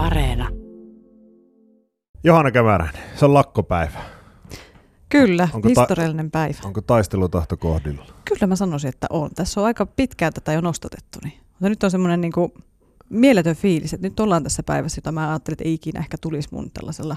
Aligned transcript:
Areena. 0.00 0.48
Johanna 2.24 2.50
Kämäräinen, 2.50 3.02
se 3.16 3.24
on 3.24 3.34
lakkopäivä. 3.34 3.98
Kyllä, 5.08 5.42
Onko 5.42 5.56
Onko 5.56 5.70
ta- 5.74 5.80
historiallinen 5.80 6.30
päivä. 6.30 6.58
Onko 6.64 6.80
taistelutahto 6.80 7.56
kohdilla? 7.56 8.06
Kyllä 8.24 8.46
mä 8.46 8.56
sanoisin, 8.56 8.88
että 8.88 9.06
on. 9.10 9.30
Tässä 9.34 9.60
on 9.60 9.66
aika 9.66 9.86
pitkään 9.86 10.32
tätä 10.32 10.52
jo 10.52 10.60
nostatettu. 10.60 11.18
Niin. 11.24 11.34
Mutta 11.50 11.68
nyt 11.68 11.84
on 11.84 11.90
semmoinen 11.90 12.20
niin 12.20 12.32
kuin 12.32 12.52
mieletön 13.08 13.56
fiilis, 13.56 13.92
että 13.94 14.06
nyt 14.06 14.20
ollaan 14.20 14.42
tässä 14.42 14.62
päivässä, 14.62 14.98
jota 14.98 15.12
mä 15.12 15.28
ajattelin, 15.30 15.54
että 15.54 15.64
ei 15.64 15.74
ikinä 15.74 16.00
ehkä 16.00 16.16
tulisi 16.20 16.48
mun 16.52 16.70
tällaisella 16.70 17.16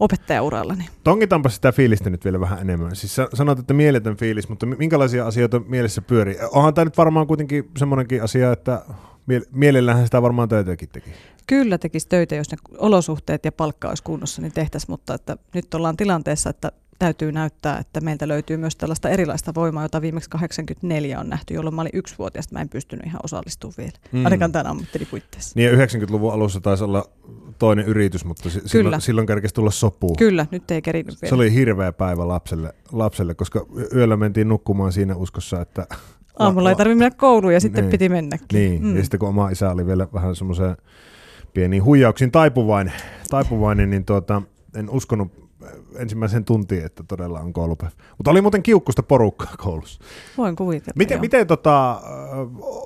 opettajaurallani. 0.00 0.84
Tongitaanpa 1.04 1.48
sitä 1.48 1.72
fiilistä 1.72 2.10
nyt 2.10 2.24
vielä 2.24 2.40
vähän 2.40 2.58
enemmän. 2.60 2.96
Siis 2.96 3.14
sä 3.14 3.28
sanot, 3.34 3.58
että 3.58 3.74
mieletön 3.74 4.16
fiilis, 4.16 4.48
mutta 4.48 4.66
mi- 4.66 4.76
minkälaisia 4.76 5.26
asioita 5.26 5.60
mielessä 5.60 6.02
pyörii? 6.02 6.36
Onhan 6.52 6.74
tämä 6.74 6.84
nyt 6.84 6.96
varmaan 6.98 7.26
kuitenkin 7.26 7.70
semmoinenkin 7.76 8.22
asia, 8.22 8.52
että 8.52 8.82
mie- 9.26 9.42
mielellähän 9.52 10.04
sitä 10.04 10.22
varmaan 10.22 10.48
töitäkin 10.48 10.88
teki. 10.88 11.10
Kyllä 11.46 11.78
tekisi 11.78 12.08
töitä, 12.08 12.34
jos 12.34 12.50
ne 12.50 12.56
olosuhteet 12.78 13.44
ja 13.44 13.52
palkka 13.52 13.88
olisi 13.88 14.02
kunnossa, 14.02 14.42
niin 14.42 14.52
tehtäisiin, 14.52 14.90
mutta 14.90 15.14
että 15.14 15.36
nyt 15.54 15.74
ollaan 15.74 15.96
tilanteessa, 15.96 16.50
että 16.50 16.72
täytyy 16.98 17.32
näyttää, 17.32 17.78
että 17.78 18.00
meiltä 18.00 18.28
löytyy 18.28 18.56
myös 18.56 18.76
tällaista 18.76 19.08
erilaista 19.08 19.54
voimaa, 19.54 19.84
jota 19.84 20.00
viimeksi 20.02 20.30
84 20.30 21.20
on 21.20 21.28
nähty, 21.28 21.54
jolloin 21.54 21.74
mä 21.74 21.80
olin 21.82 21.90
yksivuotias, 21.94 22.50
mä 22.52 22.60
en 22.60 22.68
pystynyt 22.68 23.06
ihan 23.06 23.20
osallistumaan 23.24 23.74
vielä, 23.78 23.92
Mm. 24.12 24.24
ainakaan 24.24 24.52
tämän 24.52 24.66
ammattipuitteissa. 24.66 25.52
Niin 25.56 25.70
ja 25.70 25.86
90-luvun 25.86 26.32
alussa 26.32 26.60
taisi 26.60 26.84
olla 26.84 27.04
toinen 27.58 27.84
yritys, 27.86 28.24
mutta 28.24 28.50
si- 28.50 28.60
silloin, 28.66 28.70
Kyllä. 28.86 29.00
silloin 29.00 29.26
kerkesi 29.26 29.54
tulla 29.54 29.70
sopuun. 29.70 30.16
Kyllä, 30.16 30.46
nyt 30.50 30.70
ei 30.70 30.82
kerinyt 30.82 31.22
vielä. 31.22 31.28
Se 31.28 31.34
oli 31.34 31.54
hirveä 31.54 31.92
päivä 31.92 32.28
lapselle, 32.28 32.74
lapselle, 32.92 33.34
koska 33.34 33.66
yöllä 33.94 34.16
mentiin 34.16 34.48
nukkumaan 34.48 34.92
siinä 34.92 35.16
uskossa, 35.16 35.60
että... 35.60 35.86
Aamulla 36.38 36.70
ei 36.70 36.76
tarvitse 36.76 36.98
mennä 36.98 37.16
kouluun 37.16 37.54
ja 37.54 37.60
sitten 37.60 37.84
Niin. 37.84 37.90
piti 37.90 38.08
mennäkin. 38.08 38.46
Niin, 38.52 38.82
mm. 38.82 38.96
ja 38.96 39.02
sitten 39.02 39.20
kun 39.20 39.28
oma 39.28 39.50
isä 39.50 39.70
oli 39.70 39.86
vielä 39.86 40.08
vähän 40.12 40.36
semmoiseen 40.36 40.76
pieniin 41.54 41.84
huijauksiin 41.84 42.30
taipuvainen, 42.30 42.92
taipuvainen 43.30 43.90
niin 43.90 44.04
tuota, 44.04 44.42
en 44.74 44.90
uskonut 44.90 45.32
ensimmäisen 45.96 46.44
tuntiin, 46.44 46.84
että 46.84 47.04
todella 47.08 47.40
on 47.40 47.52
koulupäivä. 47.52 47.92
Mutta 48.18 48.30
oli 48.30 48.40
muuten 48.40 48.62
kiukkusta 48.62 49.02
porukkaa 49.02 49.54
koulussa. 49.58 50.00
Voin 50.38 50.56
kuvitella. 50.56 50.92
Miten, 50.96 51.20
miten 51.20 51.46
tota, 51.46 52.00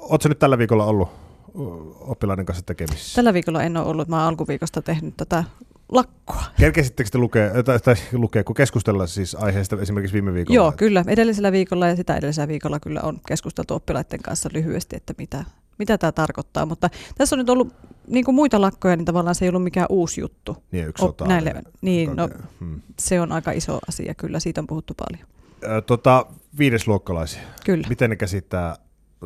ootko 0.00 0.28
nyt 0.28 0.38
tällä 0.38 0.58
viikolla 0.58 0.84
ollut 0.84 1.08
ö, 1.08 1.60
oppilaiden 2.00 2.46
kanssa 2.46 2.64
tekemisissä? 2.66 3.16
Tällä 3.16 3.32
viikolla 3.34 3.62
en 3.62 3.76
ole 3.76 3.86
ollut, 3.86 4.08
mä 4.08 4.28
alkuviikosta 4.28 4.82
tehnyt 4.82 5.14
tätä 5.16 5.44
lakkoa. 5.92 6.44
Kerkesittekö 6.58 7.10
te 7.10 7.18
lukea, 7.18 7.62
tai, 7.62 7.80
tai 7.80 7.94
lukea, 8.12 8.44
kun 8.44 8.54
keskustellaan 8.54 9.08
siis 9.08 9.34
aiheesta 9.34 9.76
esimerkiksi 9.80 10.14
viime 10.14 10.34
viikolla? 10.34 10.56
Joo, 10.56 10.72
kyllä. 10.76 11.04
Edellisellä 11.06 11.52
viikolla 11.52 11.88
ja 11.88 11.96
sitä 11.96 12.16
edellisellä 12.16 12.48
viikolla 12.48 12.80
kyllä 12.80 13.00
on 13.02 13.20
keskusteltu 13.26 13.74
oppilaiden 13.74 14.22
kanssa 14.22 14.48
lyhyesti, 14.52 14.96
että 14.96 15.14
mitä, 15.18 15.44
mitä 15.78 15.98
tämä 15.98 16.12
tarkoittaa. 16.12 16.66
Mutta 16.66 16.90
tässä 17.18 17.36
on 17.36 17.38
nyt 17.38 17.50
ollut 17.50 17.74
niin 18.06 18.24
kuin 18.24 18.34
muita 18.34 18.60
lakkoja, 18.60 18.96
niin 18.96 19.04
tavallaan 19.04 19.34
se 19.34 19.44
ei 19.44 19.48
ollut 19.48 19.64
mikään 19.64 19.86
uusi 19.90 20.20
juttu. 20.20 20.56
Niin, 20.72 20.88
yksi 20.88 21.00
sota. 21.00 21.24
näille, 21.24 21.54
niin, 21.80 22.16
no, 22.16 22.28
hmm. 22.60 22.80
se 22.98 23.20
on 23.20 23.32
aika 23.32 23.50
iso 23.52 23.78
asia, 23.88 24.14
kyllä. 24.14 24.40
Siitä 24.40 24.60
on 24.60 24.66
puhuttu 24.66 24.94
paljon. 24.94 25.28
Ö, 25.64 25.82
Tota, 25.82 26.26
viidesluokkalaisia. 26.58 27.42
Kyllä. 27.64 27.86
Miten 27.88 28.10
ne 28.10 28.16
käsittää 28.16 28.76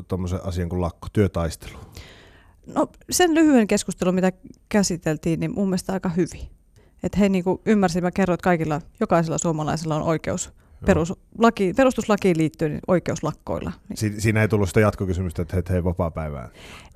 tuommoisen 0.09 0.41
asian 0.45 0.69
kuin 0.69 0.81
lakko, 0.81 1.09
työtaistelu? 1.13 1.79
No 2.67 2.89
sen 3.11 3.35
lyhyen 3.35 3.67
keskustelun, 3.67 4.15
mitä 4.15 4.33
käsiteltiin, 4.69 5.41
niin 5.41 5.55
mun 5.55 5.69
mielestä 5.69 5.93
aika 5.93 6.09
hyvin. 6.09 6.49
Että 7.03 7.19
he 7.19 7.29
niin 7.29 7.45
ymmärsivät, 7.67 8.03
mä 8.03 8.11
kerroin, 8.11 8.35
että 8.35 8.45
kaikilla, 8.45 8.81
jokaisella 9.01 9.39
suomalaisella 9.39 9.97
on 9.97 10.03
oikeus 10.03 10.53
peruslaki, 10.87 11.75
perustuslakiin 11.77 12.39
liittyen 12.39 12.71
niin 12.71 12.81
oikeus 12.89 13.23
lakkoilla. 13.23 13.73
Niin 13.89 13.97
Si- 13.97 14.21
siinä 14.21 14.43
ei 14.43 14.49
tullut 14.49 14.69
sitä 14.69 14.81
jatkokysymystä, 14.81 15.43
että 15.43 15.55
hei, 15.55 15.63
hei 15.71 15.85
vapaa-päivään. 15.85 16.49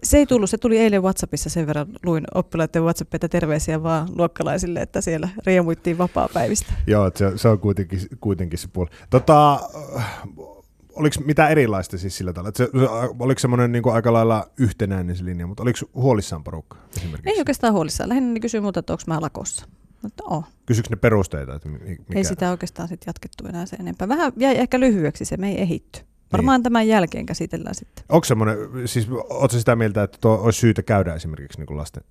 Se 0.02 0.18
ei 0.18 0.26
tullut, 0.26 0.50
se 0.50 0.58
tuli 0.58 0.78
eilen 0.78 1.02
WhatsAppissa 1.02 1.50
sen 1.50 1.66
verran, 1.66 1.86
luin 2.04 2.24
oppilaiden 2.34 2.82
WhatsAppia 2.82 3.28
terveisiä 3.28 3.82
vaan 3.82 4.08
luokkalaisille, 4.16 4.80
että 4.80 5.00
siellä 5.00 5.28
riemuittiin 5.46 5.98
vapaa-päivistä. 5.98 6.72
Joo, 6.86 7.06
että 7.06 7.18
se, 7.18 7.38
se 7.38 7.48
on 7.48 7.58
kuitenkin, 7.58 8.00
kuitenkin 8.20 8.58
se 8.58 8.68
puoli. 8.72 8.90
Tota, 9.10 9.60
oliko 10.98 11.16
mitä 11.24 11.48
erilaista 11.48 11.98
siis 11.98 12.16
sillä 12.16 12.32
tavalla? 12.32 12.48
Että 12.48 12.64
se, 12.64 12.70
se, 12.78 12.86
oliko 13.18 13.38
semmoinen 13.38 13.72
niin 13.72 13.82
aika 13.92 14.12
lailla 14.12 14.50
yhtenäinen 14.56 15.16
se 15.16 15.24
linja, 15.24 15.46
mutta 15.46 15.62
oliko 15.62 15.78
huolissaan 15.94 16.44
porukka 16.44 16.76
esimerkiksi? 16.96 17.30
Ei 17.30 17.38
oikeastaan 17.38 17.72
huolissaan. 17.72 18.08
Lähinnä 18.08 18.32
ne 18.32 18.40
kysyi 18.40 18.60
multa, 18.60 18.80
että 18.80 18.92
onko 18.92 19.02
mä 19.06 19.20
lakossa. 19.20 19.66
Mutta 20.02 20.24
on. 20.26 20.42
Kysyykö 20.66 20.88
ne 20.90 20.96
perusteita? 20.96 21.54
Että 21.54 21.68
mi- 21.68 21.78
mikä? 21.78 22.02
Ei 22.14 22.24
sitä 22.24 22.50
oikeastaan 22.50 22.88
sit 22.88 23.00
jatkettu 23.06 23.46
enää 23.46 23.66
se 23.66 23.76
enempää. 23.80 24.08
Vähän 24.08 24.32
jäi 24.36 24.56
ehkä 24.56 24.80
lyhyeksi 24.80 25.24
se, 25.24 25.36
me 25.36 25.48
ei 25.48 25.60
ehitty. 25.60 26.00
Varmaan 26.32 26.62
tämän 26.62 26.88
jälkeen 26.88 27.26
käsitellään 27.26 27.74
sitten. 27.74 28.04
Onko 28.08 28.24
semmoinen, 28.24 28.56
siis 28.86 29.08
ootko 29.30 29.58
sitä 29.58 29.76
mieltä, 29.76 30.02
että 30.02 30.18
tuo 30.20 30.34
olisi 30.42 30.58
syytä 30.60 30.82
käydä 30.82 31.14
esimerkiksi 31.14 31.60
niin 31.60 31.76
lasten, 31.76 32.02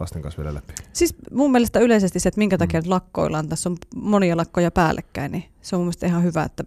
lasten 0.00 0.22
kanssa 0.22 0.42
vielä 0.42 0.54
läpi? 0.54 0.72
Siis 0.92 1.14
mun 1.30 1.52
mielestä 1.52 1.78
yleisesti 1.80 2.20
se, 2.20 2.28
että 2.28 2.38
minkä 2.38 2.58
takia 2.58 2.80
Mm. 2.80 2.86
mm. 2.86 2.90
lakkoillaan, 2.90 3.48
tässä 3.48 3.68
on 3.68 3.76
monia 3.94 4.36
lakkoja 4.36 4.70
päällekkäin, 4.70 5.32
niin 5.32 5.44
se 5.62 5.76
on 5.76 5.80
mun 5.80 5.84
mielestä 5.86 6.06
ihan 6.06 6.22
hyvä, 6.22 6.42
että 6.44 6.64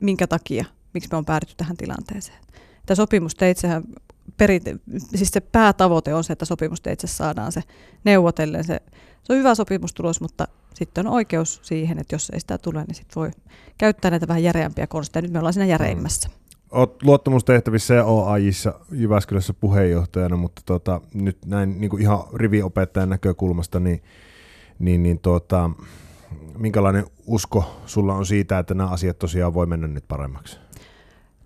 minkä 0.00 0.26
takia, 0.26 0.64
miksi 0.94 1.08
me 1.12 1.16
on 1.16 1.24
päädytty 1.24 1.54
tähän 1.56 1.76
tilanteeseen. 1.76 2.38
Tämä 2.86 2.96
sopimusteitsehän, 2.96 3.84
perinte, 4.36 4.76
siis 5.14 5.28
se 5.28 5.40
päätavoite 5.40 6.14
on 6.14 6.24
se, 6.24 6.32
että 6.32 6.44
sopimusteitse 6.44 7.06
saadaan 7.06 7.52
se 7.52 7.62
neuvotellen. 8.04 8.64
Se, 8.64 8.80
se 9.22 9.32
on 9.32 9.38
hyvä 9.38 9.54
sopimustulos, 9.54 10.20
mutta 10.20 10.48
sitten 10.74 11.06
on 11.06 11.12
oikeus 11.12 11.60
siihen, 11.62 11.98
että 11.98 12.14
jos 12.14 12.30
ei 12.30 12.40
sitä 12.40 12.58
tule, 12.58 12.84
niin 12.84 12.94
sitten 12.94 13.20
voi 13.20 13.30
käyttää 13.78 14.10
näitä 14.10 14.28
vähän 14.28 14.42
järeämpiä 14.42 14.86
konsteja. 14.86 15.22
Nyt 15.22 15.32
me 15.32 15.38
ollaan 15.38 15.52
siinä 15.52 15.66
järeimmässä. 15.66 16.30
Olet 16.70 17.02
luottamustehtävissä 17.02 17.94
ja 17.94 18.04
OAJissa 18.04 18.80
Jyväskylässä 18.92 19.54
puheenjohtajana, 19.54 20.36
mutta 20.36 20.62
tota, 20.66 21.00
nyt 21.14 21.38
näin 21.46 21.80
niin 21.80 21.90
kuin 21.90 22.02
ihan 22.02 22.18
riviopettajan 22.34 23.08
näkökulmasta, 23.08 23.80
niin, 23.80 24.02
niin, 24.78 25.02
niin 25.02 25.18
tuota, 25.18 25.70
minkälainen 26.58 27.04
usko 27.26 27.80
sulla 27.86 28.14
on 28.14 28.26
siitä, 28.26 28.58
että 28.58 28.74
nämä 28.74 28.90
asiat 28.90 29.18
tosiaan 29.18 29.54
voi 29.54 29.66
mennä 29.66 29.86
nyt 29.86 30.04
paremmaksi? 30.08 30.58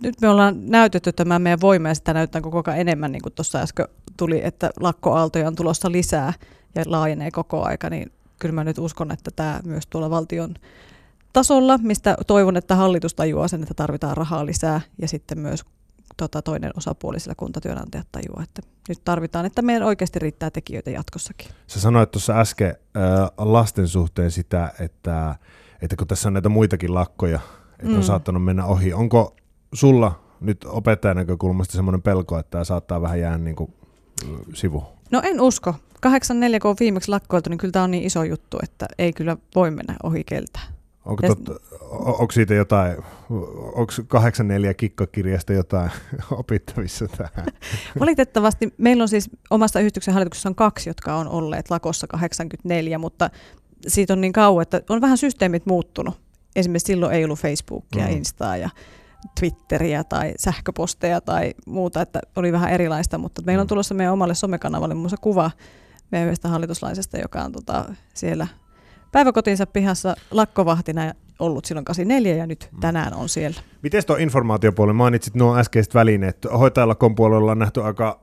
Nyt 0.02 0.20
me 0.20 0.28
ollaan 0.28 0.70
näytetty 0.70 1.12
tämä 1.12 1.38
meidän 1.38 1.60
voima 1.60 1.88
ja 1.88 1.94
sitä 1.94 2.14
näytetään 2.14 2.42
koko 2.42 2.62
ajan 2.66 2.80
enemmän, 2.80 3.12
niin 3.12 3.22
kuin 3.22 3.32
tuossa 3.32 3.58
äsken 3.58 3.86
tuli, 4.16 4.40
että 4.44 4.70
lakkoaaltoja 4.80 5.46
on 5.46 5.54
tulossa 5.54 5.92
lisää 5.92 6.32
ja 6.74 6.82
laajenee 6.86 7.30
koko 7.30 7.62
aika, 7.62 7.90
niin 7.90 8.12
kyllä 8.38 8.54
mä 8.54 8.64
nyt 8.64 8.78
uskon, 8.78 9.12
että 9.12 9.30
tämä 9.36 9.60
myös 9.64 9.86
tuolla 9.86 10.10
valtion 10.10 10.54
tasolla, 11.32 11.78
mistä 11.78 12.16
toivon, 12.26 12.56
että 12.56 12.74
hallitus 12.74 13.14
tajuaa 13.14 13.48
sen, 13.48 13.62
että 13.62 13.74
tarvitaan 13.74 14.16
rahaa 14.16 14.46
lisää 14.46 14.80
ja 15.02 15.08
sitten 15.08 15.38
myös 15.38 15.64
tota, 16.18 16.42
toinen 16.42 16.70
osapuoli 16.76 17.20
sillä 17.20 17.34
kuntatyönantajat 17.34 18.06
tajuaa, 18.12 18.42
että 18.42 18.62
nyt 18.88 19.00
tarvitaan, 19.04 19.46
että 19.46 19.62
meidän 19.62 19.82
oikeasti 19.82 20.18
riittää 20.18 20.50
tekijöitä 20.50 20.90
jatkossakin. 20.90 21.48
Sä 21.66 21.80
sanoit 21.80 22.10
tuossa 22.10 22.40
äsken 22.40 22.68
äh, 22.96 23.30
lasten 23.38 23.88
suhteen 23.88 24.30
sitä, 24.30 24.72
että, 24.80 25.36
että 25.82 25.96
kun 25.96 26.06
tässä 26.06 26.28
on 26.28 26.32
näitä 26.32 26.48
muitakin 26.48 26.94
lakkoja, 26.94 27.40
että 27.72 27.86
mm. 27.86 27.96
on 27.96 28.04
saattanut 28.04 28.44
mennä 28.44 28.64
ohi. 28.64 28.92
Onko 28.92 29.36
sulla 29.72 30.20
nyt 30.40 30.64
opettajan 30.64 31.16
näkökulmasta 31.16 31.72
semmoinen 31.72 32.02
pelko, 32.02 32.38
että 32.38 32.50
tämä 32.50 32.64
saattaa 32.64 33.02
vähän 33.02 33.20
jäädä 33.20 33.38
niin 33.38 33.56
kuin, 33.56 33.74
sivu? 34.54 34.84
No 35.10 35.22
en 35.24 35.40
usko. 35.40 35.74
84 36.00 36.60
kun 36.60 36.70
on 36.70 36.76
viimeksi 36.80 37.10
lakkoiltu, 37.10 37.50
niin 37.50 37.58
kyllä 37.58 37.72
tämä 37.72 37.84
on 37.84 37.90
niin 37.90 38.04
iso 38.04 38.22
juttu, 38.22 38.58
että 38.62 38.86
ei 38.98 39.12
kyllä 39.12 39.36
voi 39.54 39.70
mennä 39.70 39.96
ohi 40.02 40.24
keltään. 40.24 40.77
Onko, 41.08 41.26
tot, 41.26 41.62
onko 41.90 42.32
siitä 42.32 42.54
jotain, 42.54 42.96
onko 43.74 43.92
84 44.08 44.74
kikkakirjasta 44.74 45.52
jotain 45.52 45.90
opittavissa 46.30 47.08
tähän? 47.08 47.46
Valitettavasti 48.00 48.74
meillä 48.78 49.02
on 49.02 49.08
siis 49.08 49.30
omassa 49.50 49.80
yhdistyksen 49.80 50.14
hallituksessa 50.14 50.48
on 50.48 50.54
kaksi, 50.54 50.90
jotka 50.90 51.14
on 51.14 51.28
olleet 51.28 51.70
lakossa 51.70 52.06
84, 52.06 52.98
mutta 52.98 53.30
siitä 53.86 54.12
on 54.12 54.20
niin 54.20 54.32
kauan, 54.32 54.62
että 54.62 54.80
on 54.88 55.00
vähän 55.00 55.18
systeemit 55.18 55.66
muuttunut. 55.66 56.20
Esimerkiksi 56.56 56.86
silloin 56.92 57.12
ei 57.14 57.24
ollut 57.24 57.38
Facebookia, 57.38 58.04
Mm. 58.04 58.10
mm. 58.10 58.16
Instaa 58.16 58.56
ja 58.56 58.70
Twitteriä 59.40 60.04
tai 60.04 60.34
sähköposteja 60.38 61.20
tai 61.20 61.54
muuta, 61.66 62.02
että 62.02 62.20
oli 62.36 62.52
vähän 62.52 62.70
erilaista, 62.70 63.18
mutta 63.18 63.42
meillä 63.42 63.60
on 63.60 63.66
Mm. 63.66 63.68
tulossa 63.68 63.94
meidän 63.94 64.12
omalle 64.12 64.34
somekanavalle 64.34 64.94
muun 64.94 65.02
muassa 65.02 65.16
kuva 65.20 65.50
meidän 66.10 66.26
yhdestä 66.26 66.48
hallituslaisesta, 66.48 67.18
joka 67.18 67.42
on 67.42 67.52
tota, 67.52 67.84
siellä 68.14 68.46
päiväkotinsa 69.12 69.66
pihassa 69.66 70.16
lakkovahtina 70.30 71.04
ja 71.04 71.14
ollut 71.38 71.64
silloin 71.64 71.84
84 71.84 72.34
ja 72.36 72.46
nyt 72.46 72.68
Mm. 72.72 72.80
tänään 72.80 73.14
on 73.14 73.28
siellä. 73.28 73.60
Miten 73.82 74.06
tuo 74.06 74.16
informaatiopuoli? 74.16 74.92
Mainitsit 74.92 75.34
nuo 75.34 75.56
äskeiset 75.56 75.94
välineet. 75.94 76.38
Hoitajalakon 76.58 77.14
puolella 77.14 77.52
on 77.52 77.58
nähty 77.58 77.82
aika 77.82 78.20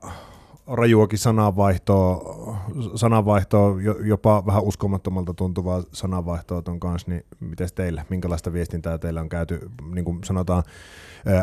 rajuakin 0.66 1.18
sananvaihtoa, 1.18 2.56
sananvaihtoa, 2.94 3.80
jo- 3.82 3.98
jopa 4.04 4.46
vähän 4.46 4.62
uskomattomalta 4.62 5.34
tuntuvaa 5.34 5.82
sananvaihtoa 5.92 6.62
ton 6.62 6.80
kanssa, 6.80 7.10
niin 7.10 7.24
miten 7.40 7.68
teillä, 7.74 8.04
minkälaista 8.10 8.52
viestintää 8.52 8.98
teillä 8.98 9.20
on 9.20 9.28
käyty, 9.28 9.70
niin 9.94 10.04
kuin 10.04 10.18
sanotaan, 10.24 10.62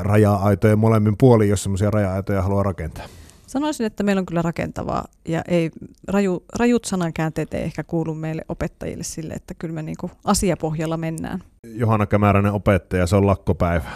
raja-aitojen 0.02 0.80
molemmin 0.80 1.18
puolin, 1.18 1.50
jos 1.50 1.64
semmoisia 1.64 1.92
raja-aitoja 1.92 2.42
haluaa 2.42 2.64
rakentaa? 2.64 3.06
Sanoisin, 3.54 3.86
että 3.86 4.04
meillä 4.04 4.20
on 4.20 4.26
kyllä 4.26 4.42
rakentavaa 4.42 5.08
ja 5.28 5.42
ei, 5.48 5.72
raju, 6.08 6.44
rajut 6.60 6.86
sanankäänteet 6.86 7.54
ei 7.54 7.64
ehkä 7.64 7.84
kuulu 7.84 8.16
meille 8.16 8.46
opettajille 8.50 9.04
sille, 9.04 9.34
että 9.34 9.54
kyllä 9.54 9.74
me 9.74 9.84
niinku 9.84 10.12
asiapohjalla 10.24 10.98
mennään. 10.98 11.44
Johanna 11.64 12.06
Kämäräinen 12.06 12.52
opettaja, 12.52 13.08
se 13.08 13.16
on 13.16 13.28
lakkopäivä. 13.28 13.90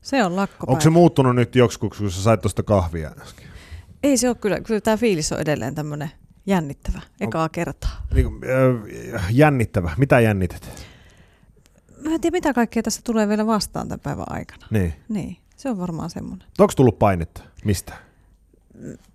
Se 0.00 0.24
on 0.24 0.36
lakkopäivä. 0.36 0.72
Onko 0.72 0.80
se 0.80 0.90
muuttunut 0.90 1.36
nyt 1.36 1.56
joksikuksi, 1.56 2.02
kun 2.02 2.10
sä 2.10 2.22
sait 2.22 2.40
tuosta 2.40 2.62
kahvia 2.62 3.10
äsken? 3.20 3.46
Ei 4.02 4.16
se 4.16 4.28
ole 4.28 4.36
kyllä, 4.36 4.60
kyllä 4.60 4.80
tämä 4.80 4.96
fiilis 4.96 5.32
on 5.32 5.40
edelleen 5.40 5.74
tämmöinen 5.74 6.10
jännittävä, 6.46 7.00
ekaa 7.20 7.48
kertaa. 7.48 8.06
Niin, 8.14 8.26
äh, 9.14 9.26
jännittävä. 9.30 9.90
Mitä 9.98 10.20
jännität? 10.20 10.86
Mä 12.04 12.14
en 12.14 12.20
tiedä, 12.20 12.36
mitä 12.36 12.54
kaikkea 12.54 12.82
tässä 12.82 13.00
tulee 13.04 13.28
vielä 13.28 13.46
vastaan 13.46 13.88
tämän 13.88 14.00
päivän 14.00 14.32
aikana. 14.32 14.66
Niin. 14.70 14.94
Niin, 15.08 15.36
se 15.56 15.70
on 15.70 15.78
varmaan 15.78 16.10
semmoinen. 16.10 16.48
Onko 16.58 16.72
tullut 16.76 16.98
painetta? 16.98 17.42
Mistä? 17.64 18.07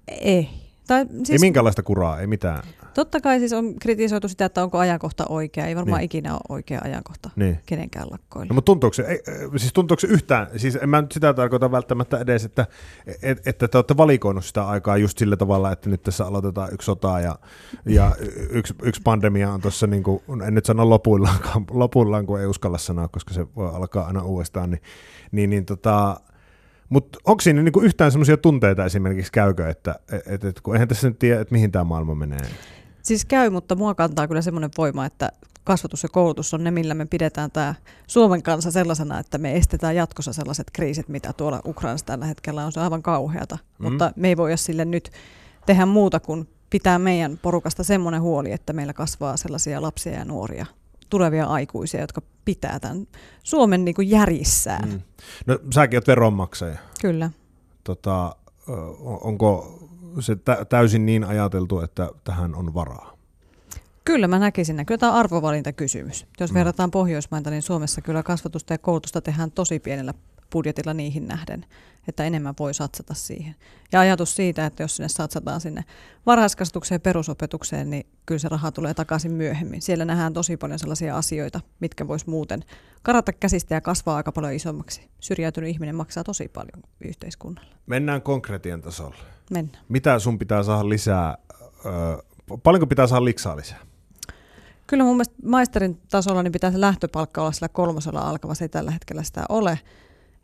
Ei. 0.07 0.49
Tai, 0.87 1.05
Siis... 1.09 1.29
Ei 1.29 1.37
minkäänlaista 1.39 1.83
kuraa, 1.83 2.19
ei 2.19 2.27
mitään. 2.27 2.63
totta 2.93 3.21
kai 3.21 3.39
siis 3.39 3.53
on 3.53 3.75
kritisoitu 3.79 4.27
sitä, 4.27 4.45
että 4.45 4.63
onko 4.63 4.77
ajankohta 4.77 5.25
oikea. 5.29 5.65
Ei 5.65 5.75
varmaan 5.75 5.97
Niin. 5.99 6.05
ikinä 6.05 6.33
ole 6.33 6.41
oikea 6.49 6.81
ajankohta 6.83 7.29
Niin. 7.35 7.59
kenenkään 7.65 8.11
lakkoille. 8.11 8.47
No, 8.49 8.53
mutta 8.55 8.65
tuntuuko 8.65 8.93
se, 8.93 9.03
ei, 9.03 9.19
siis 9.57 9.73
tuntuuko 9.73 9.99
se 9.99 10.07
yhtään, 10.07 10.47
siis 10.57 10.75
en 10.75 10.89
mä 10.89 11.01
nyt 11.01 11.11
sitä 11.11 11.33
tarkoita 11.33 11.71
välttämättä 11.71 12.17
edes, 12.19 12.45
että, 12.45 12.67
et, 13.21 13.47
että 13.47 13.67
te 13.67 13.77
olette 13.77 13.97
valikoinut 13.97 14.45
sitä 14.45 14.67
aikaa 14.67 14.97
just 14.97 15.17
sillä 15.17 15.37
tavalla, 15.37 15.71
että 15.71 15.89
nyt 15.89 16.03
tässä 16.03 16.25
aloitetaan 16.25 16.73
yksi 16.73 16.85
sota 16.85 17.19
ja, 17.19 17.39
ja 17.85 18.15
yksi, 18.49 18.73
yksi 18.81 19.01
pandemia 19.03 19.51
on 19.53 19.61
tuossa, 19.61 19.87
niin 19.87 20.03
kuin, 20.03 20.21
en 20.47 20.53
nyt 20.53 20.65
sano 20.65 20.89
lopuillaan, 20.89 21.39
lopuillaan, 21.71 22.25
kun 22.25 22.39
ei 22.39 22.45
uskalla 22.47 22.77
sanoa, 22.77 23.07
koska 23.07 23.33
se 23.33 23.47
voi 23.55 23.69
alkaa 23.75 24.07
aina 24.07 24.23
uudestaan, 24.23 24.69
niin, 24.71 24.81
niin, 25.31 25.49
niin 25.49 25.65
tota, 25.65 26.19
mutta 26.89 27.19
onko 27.25 27.41
siinä 27.41 27.63
niinku 27.63 27.81
yhtään 27.81 28.11
semmoisia 28.11 28.37
tunteita 28.37 28.85
esimerkiksi 28.85 29.31
käykö, 29.31 29.69
että 29.69 29.95
et, 30.25 30.43
et, 30.43 30.61
kun 30.61 30.75
eihän 30.75 30.87
tässä 30.87 31.07
nyt 31.07 31.19
tiedä, 31.19 31.41
että 31.41 31.53
mihin 31.53 31.71
tämä 31.71 31.83
maailma 31.83 32.15
menee. 32.15 32.47
Siis 33.01 33.25
käy, 33.25 33.49
mutta 33.49 33.75
mua 33.75 33.95
kantaa 33.95 34.27
kyllä 34.27 34.41
semmoinen 34.41 34.69
voima, 34.77 35.05
että 35.05 35.29
kasvatus 35.63 36.03
ja 36.03 36.09
koulutus 36.09 36.53
on 36.53 36.63
ne, 36.63 36.71
millä 36.71 36.93
me 36.93 37.05
pidetään 37.05 37.51
tämä 37.51 37.75
Suomen 38.07 38.43
kansa 38.43 38.71
sellaisena, 38.71 39.19
että 39.19 39.37
me 39.37 39.55
estetään 39.55 39.95
jatkossa 39.95 40.33
sellaiset 40.33 40.71
kriisit, 40.73 41.09
mitä 41.09 41.33
tuolla 41.33 41.61
Ukrainassa 41.65 42.05
tällä 42.05 42.25
hetkellä 42.25 42.65
on. 42.65 42.71
Se 42.71 42.79
on 42.79 42.83
aivan 42.83 43.03
kauheata, 43.03 43.57
mm. 43.79 43.83
mutta 43.89 44.11
me 44.15 44.27
ei 44.27 44.37
voida 44.37 44.57
sille 44.57 44.85
nyt 44.85 45.11
tehdä 45.65 45.85
muuta 45.85 46.19
kuin 46.19 46.47
pitää 46.69 46.99
meidän 46.99 47.39
porukasta 47.41 47.83
semmoinen 47.83 48.21
huoli, 48.21 48.51
että 48.51 48.73
meillä 48.73 48.93
kasvaa 48.93 49.37
sellaisia 49.37 49.81
lapsia 49.81 50.13
ja 50.13 50.25
nuoria, 50.25 50.65
tulevia 51.13 51.45
aikuisia, 51.45 52.01
jotka 52.01 52.21
pitää 52.45 52.79
tämän 52.79 53.07
Suomen 53.43 53.85
niin 53.85 53.95
kuin 53.95 54.09
järjissään. 54.09 54.89
Mm. 54.89 55.01
No 55.45 55.59
säkin 55.73 55.97
oot 55.97 56.07
veronmaksaja. 56.07 56.77
Kyllä. 57.01 57.31
Tota, 57.83 58.35
onko 59.21 59.79
se 60.19 60.35
tä- 60.35 60.65
täysin 60.65 61.05
niin 61.05 61.23
ajateltu, 61.23 61.79
että 61.79 62.09
tähän 62.23 62.55
on 62.55 62.73
varaa? 62.73 63.13
Kyllä 64.05 64.27
mä 64.27 64.39
näkisin, 64.39 64.85
kyllä 64.85 64.99
tämä 64.99 65.11
on 65.11 65.17
arvovalintakysymys. 65.17 66.25
Jos 66.39 66.51
mm. 66.51 66.55
verrataan 66.55 66.91
Pohjoismaita, 66.91 67.49
niin 67.49 67.61
Suomessa 67.61 68.01
kyllä 68.01 68.23
kasvatusta 68.23 68.73
ja 68.73 68.77
koulutusta 68.77 69.21
tehdään 69.21 69.51
tosi 69.51 69.79
pienellä 69.79 70.13
budjetilla 70.53 70.93
niihin 70.93 71.27
nähden, 71.27 71.65
että 72.07 72.23
enemmän 72.23 72.53
voi 72.59 72.73
satsata 72.73 73.13
siihen. 73.13 73.55
Ja 73.91 73.99
ajatus 73.99 74.35
siitä, 74.35 74.65
että 74.65 74.83
jos 74.83 74.95
sinne 74.95 75.09
satsataan 75.09 75.61
sinne 75.61 75.83
varhaiskasvatukseen 76.25 76.95
ja 76.95 76.99
perusopetukseen, 76.99 77.89
niin 77.89 78.05
kyllä 78.25 78.39
se 78.39 78.49
raha 78.49 78.71
tulee 78.71 78.93
takaisin 78.93 79.31
myöhemmin. 79.31 79.81
Siellä 79.81 80.05
nähdään 80.05 80.33
tosi 80.33 80.57
paljon 80.57 80.79
sellaisia 80.79 81.17
asioita, 81.17 81.59
mitkä 81.79 82.07
vois 82.07 82.27
muuten 82.27 82.63
karata 83.01 83.33
käsistä 83.33 83.75
ja 83.75 83.81
kasvaa 83.81 84.15
aika 84.15 84.31
paljon 84.31 84.53
isommaksi. 84.53 85.09
Syrjäytynyt 85.19 85.69
ihminen 85.69 85.95
maksaa 85.95 86.23
tosi 86.23 86.47
paljon 86.47 86.83
yhteiskunnalle. 87.01 87.75
Mennään 87.85 88.21
konkretian 88.21 88.81
tasolle. 88.81 89.17
Mennään. 89.51 89.83
Mitä 89.89 90.19
sun 90.19 90.39
pitää 90.39 90.63
saada 90.63 90.89
lisää, 90.89 91.37
ö, 91.85 92.23
paljonko 92.63 92.87
pitää 92.87 93.07
saada 93.07 93.25
liksaa 93.25 93.57
lisää? 93.57 93.79
Kyllä 94.87 95.03
mun 95.03 95.15
mielestä 95.15 95.35
maisterin 95.45 96.01
tasolla 96.09 96.43
niin 96.43 96.51
pitää 96.51 96.71
se 96.71 96.81
lähtöpalkka 96.81 97.41
olla 97.41 97.51
sillä 97.51 97.69
kolmosella 97.69 98.19
alkava. 98.19 98.55
Se 98.55 98.65
ei 98.65 98.69
tällä 98.69 98.91
hetkellä 98.91 99.23
sitä 99.23 99.45
ole. 99.49 99.79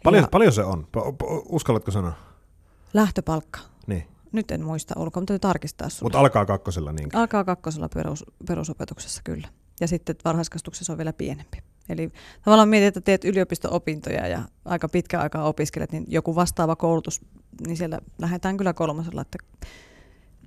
Paljon, 0.03 0.23
Ja 0.23 0.27
paljon 0.31 0.53
se 0.53 0.63
on? 0.63 0.87
Uskallatko 1.49 1.91
sanoa? 1.91 2.13
lähtöpalkka. 2.93 3.59
Niin. 3.87 4.07
Nyt 4.31 4.51
en 4.51 4.65
muista 4.65 4.93
ulkoa, 4.97 5.21
mutta 5.21 5.31
täytyy 5.31 5.39
tarkistaa 5.39 5.89
sulle. 5.89 6.05
Mutta 6.05 6.19
alkaa 6.19 6.45
kakkosella 6.45 6.91
niinkin. 6.91 7.19
Alkaa 7.19 7.43
kakkosella 7.43 7.89
perus, 7.93 8.25
perusopetuksessa 8.47 9.21
kyllä. 9.23 9.47
Ja 9.81 9.87
sitten 9.87 10.15
varhaiskasvatuksessa 10.25 10.93
on 10.93 10.97
vielä 10.97 11.13
pienempi. 11.13 11.57
Eli 11.89 12.11
tavallaan 12.45 12.69
mietit, 12.69 12.87
että 12.87 13.01
teet 13.01 13.25
yliopisto-opintoja 13.25 14.27
ja 14.27 14.41
aika 14.65 14.89
pitkä 14.89 15.19
aikaa 15.19 15.43
opiskelet, 15.43 15.91
niin 15.91 16.05
joku 16.07 16.35
vastaava 16.35 16.75
koulutus, 16.75 17.21
niin 17.67 17.77
siellä 17.77 17.99
lähdetään 18.19 18.57
kyllä 18.57 18.73
kolmosella, 18.73 19.21
että 19.21 19.37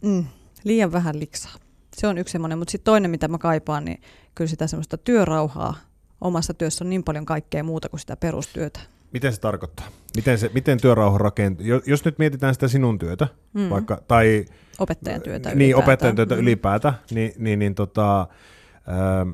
mm, 0.02 0.24
liian 0.64 0.92
vähän 0.92 1.20
liksaa. 1.20 1.52
Se 1.96 2.06
on 2.06 2.18
yksi 2.18 2.32
semmoinen, 2.32 2.58
mutta 2.58 2.72
sitten 2.72 2.84
toinen, 2.92 3.10
mitä 3.10 3.28
mä 3.28 3.38
kaipaan, 3.38 3.84
niin 3.84 4.02
kyllä 4.34 4.48
sitä 4.48 4.66
semmoista 4.66 4.98
työrauhaa. 4.98 5.74
Omassa 6.20 6.54
työssä 6.54 6.84
on 6.84 6.90
niin 6.90 7.04
paljon 7.04 7.24
kaikkea 7.24 7.64
muuta 7.64 7.88
kuin 7.88 8.00
sitä 8.00 8.16
perustyötä. 8.16 8.80
Miten 9.12 9.32
se 9.32 9.40
tarkoittaa? 9.40 9.86
Miten, 10.16 10.38
se, 10.38 10.50
miten 10.54 10.80
työrauha 10.80 11.18
rakentuu? 11.18 11.66
Jos, 11.66 11.82
jos 11.86 12.04
nyt 12.04 12.18
mietitään 12.18 12.54
sitä 12.54 12.68
sinun 12.68 12.98
työtä, 12.98 13.28
mm. 13.54 13.70
Vaikka, 13.70 14.00
tai 14.08 14.44
Opettajan 14.78 15.20
työtä 15.22 15.48
niin, 15.48 15.56
ylipäätään. 15.60 15.84
opettajan 15.84 16.16
työtä 16.16 16.34
Mm. 16.34 16.40
ylipäätä, 16.40 16.94
niin, 17.10 17.32
niin, 17.38 17.58
niin 17.58 17.74
tota, 17.74 18.26
ää, 18.86 19.26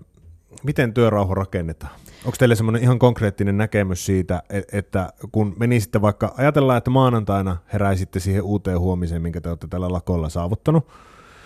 miten 0.63 0.95
työrauha 0.95 1.35
rakennetaan? 1.35 1.93
Onko 2.25 2.37
teillä 2.39 2.55
semmoinen 2.55 2.83
ihan 2.83 2.99
konkreettinen 2.99 3.57
näkemys 3.57 4.07
siitä, 4.07 4.43
et- 4.51 4.75
että 4.75 5.13
kun 5.33 5.55
menisitte 5.59 6.01
vaikka, 6.03 6.35
ajatellaan, 6.37 6.79
että 6.79 6.91
maanantaina 6.91 7.57
heräisitte 7.73 8.21
siihen 8.21 8.43
uuteen 8.43 8.81
huomiseen, 8.81 9.23
minkä 9.23 9.41
te 9.41 9.49
olette 9.49 9.67
tällä 9.67 9.93
lakolla 9.93 10.29
saavuttanut, 10.29 10.89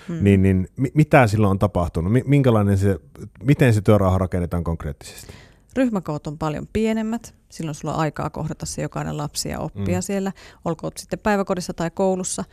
Mm. 0.08 0.18
niin, 0.24 0.42
niin 0.42 0.68
mi- 0.76 0.90
mitä 0.94 1.26
silloin 1.26 1.50
on 1.50 1.58
tapahtunut? 1.58 2.12
Mi- 2.12 2.22
Minkälainen 2.26 2.78
se, 2.78 2.98
miten 3.42 3.74
se 3.74 3.80
työrauha 3.80 4.18
rakennetaan 4.18 4.64
konkreettisesti? 4.64 5.32
Ryhmäkoot 5.76 6.26
on 6.26 6.38
paljon 6.38 6.68
pienemmät. 6.72 7.34
Silloin 7.48 7.74
sulla 7.74 7.94
on 7.94 8.00
aikaa 8.00 8.30
kohdata 8.30 8.66
se 8.66 8.82
jokainen 8.82 9.16
lapsi 9.16 9.48
ja 9.48 9.60
oppia 9.60 9.98
Mm. 9.98 10.02
siellä, 10.02 10.32
olkoon 10.64 10.92
sitten 10.98 11.18
päiväkodissa 11.18 11.74
tai 11.74 11.90
koulussa. 11.90 12.44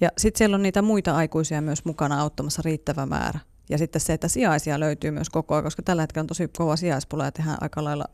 Ja 0.00 0.08
sitten 0.18 0.38
siellä 0.38 0.54
on 0.54 0.62
niitä 0.62 0.82
muita 0.82 1.16
aikuisia 1.16 1.60
myös 1.60 1.84
mukana 1.84 2.20
auttamassa 2.20 2.62
riittävä 2.64 3.06
määrä. 3.06 3.38
Ja 3.70 3.78
sitten 3.78 4.00
se, 4.00 4.12
että 4.12 4.28
sijaisia 4.28 4.80
löytyy 4.80 5.10
myös 5.10 5.30
koko 5.30 5.54
ajan, 5.54 5.64
koska 5.64 5.82
tällä 5.82 6.02
hetkellä 6.02 6.22
on 6.22 6.26
tosi 6.26 6.48
kova 6.48 6.76
sijaispula 6.76 7.24
ja 7.24 7.32
tehdään 7.32 7.58
aika 7.60 7.84
lailla 7.84 8.04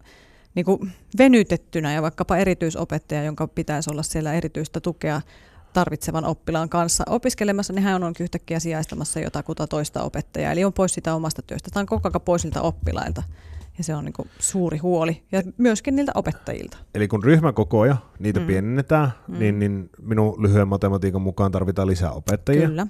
niin 0.55 0.65
kuin 0.65 0.93
venytettynä 1.19 1.93
ja 1.93 2.03
vaikkapa 2.03 2.37
erityisopettaja, 2.37 3.25
jonka 3.25 3.49
pitäisi 3.49 3.91
olla 3.91 4.03
siellä 4.03 4.33
erityistä 4.35 4.81
tukea 4.81 5.21
tarvitsevan 5.73 6.25
oppilaan 6.25 6.69
kanssa 6.69 7.05
opiskelemassa, 7.07 7.73
niin 7.73 7.83
hän 7.83 8.05
on 8.05 8.15
yhtäkkiä 8.21 8.61
sijaistamassa 8.61 9.21
jotakuta 9.21 9.67
toista 9.67 10.03
opettajaa. 10.03 10.53
Eli 10.53 10.65
on 10.65 10.73
pois 10.73 10.95
sitä 10.95 11.15
omasta 11.15 11.43
työstä. 11.43 11.71
Tämä 11.73 11.81
on 11.81 11.87
koko 11.87 12.09
ajan 12.09 12.21
pois 12.21 12.45
niiltä 12.45 12.63
oppilailta. 12.63 13.23
Ja 13.79 13.85
se 13.85 13.95
on 13.95 14.05
niin 14.05 14.13
kuin 14.13 14.29
suuri 14.39 14.79
huoli. 14.79 15.23
Ja 15.33 15.43
myöskin 15.59 15.97
niiltä 15.97 16.13
opettajilta. 16.15 16.77
Eli 16.95 17.09
kun 17.09 17.25
ryhmäkokoja, 17.25 17.97
niitä 18.19 18.41
mm. 18.41 18.47
Pienennetään, 18.47 19.11
mm. 19.29 19.39
Niin, 19.39 19.59
niin 19.59 19.91
minun 20.03 20.43
lyhyen 20.43 20.69
matematiikan 20.69 21.23
mukaan 21.23 21.53
tarvitaan 21.53 21.89
lisää 21.89 22.11
opettajia, 22.13 22.69
Kyllä, 22.69 22.87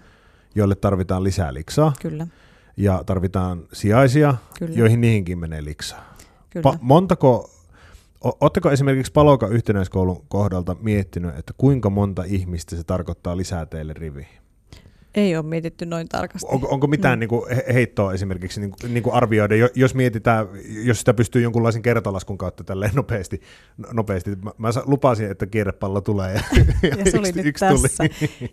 joille 0.55 0.75
tarvitaan 0.75 1.25
lisää 1.25 1.55
liksaa, 1.55 1.93
kyllä, 2.01 2.27
ja 2.77 3.03
tarvitaan 3.07 3.63
sijaisia, 3.73 4.35
kyllä. 4.59 4.75
joihin 4.75 5.01
niihinkin 5.01 5.39
menee 5.39 5.65
liksaa. 5.65 6.15
kyllä. 6.51 6.71
Pa- 6.71 6.79
montako, 6.81 7.51
o- 8.25 8.37
ootteko 8.41 8.71
esimerkiksi 8.71 9.13
Palokan 9.13 9.53
yhtenäiskoulun 9.53 10.25
kohdalta 10.29 10.77
miettinyt, 10.81 11.37
että 11.39 11.53
kuinka 11.59 11.91
monta 11.91 12.25
ihmistä 12.27 12.77
se 12.77 12.85
tarkoittaa 12.85 13.37
lisää 13.37 13.67
teille 13.67 13.93
riviin? 13.93 14.29
Ei 15.15 15.37
ole 15.37 15.45
mietitty 15.45 15.87
noin 15.87 16.09
tarkasti. 16.09 16.47
Onko, 16.51 16.69
onko 16.71 16.87
mitään 16.87 17.19
mm. 17.19 17.21
Niin 17.21 17.29
kuin 17.29 17.51
he- 17.57 17.65
heittoa 17.75 18.13
esimerkiksi 18.15 18.61
niin 18.61 18.71
kuin, 18.71 18.95
niin 18.95 19.03
kuin 19.03 19.15
arvioida, 19.15 19.57
jo- 19.57 19.69
jos 19.75 19.95
mietitään, 19.95 20.47
jos 20.85 20.99
sitä 20.99 21.15
pystyy 21.15 21.43
jonkunlaisen 21.43 21.83
kertolaskun 21.83 22.39
kautta 22.39 22.65
tälleen 22.65 22.95
nopeasti, 22.95 23.41
no- 23.77 23.89
nopeasti. 23.93 24.37
Mä, 24.37 24.51
mä 24.59 24.69
lupasin, 24.87 25.31
että 25.31 25.47
kierrepallo 25.47 26.01
tulee 26.01 26.35
ja, 26.35 26.41
Ja 26.83 27.11
se 27.11 27.19
oli 27.19 27.33
nyt 27.33 27.57
tässä. 27.59 28.05